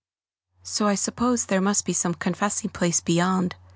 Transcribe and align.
So 0.63 0.87
I 0.87 0.95
suppose 0.95 1.45
there 1.45 1.61
must 1.61 1.85
be 1.85 1.93
some 1.93 2.15
confessing 2.15 2.71
place 2.71 3.01
beyond. 3.01 3.55